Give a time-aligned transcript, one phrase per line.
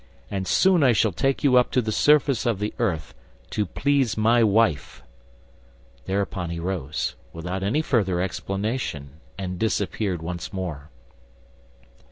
[0.31, 3.13] And soon I shall take you up to the surface of the earth,
[3.51, 5.03] TO PLEASE MY WIFE."
[6.05, 10.89] Thereupon he rose, without any further explanation, and disappeared once more.